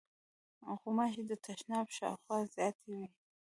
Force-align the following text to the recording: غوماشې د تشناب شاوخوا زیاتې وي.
غوماشې 0.79 1.23
د 1.27 1.31
تشناب 1.45 1.87
شاوخوا 1.97 2.37
زیاتې 2.55 2.85
وي. 2.95 3.07